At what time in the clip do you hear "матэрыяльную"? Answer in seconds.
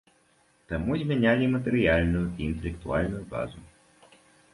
1.55-2.21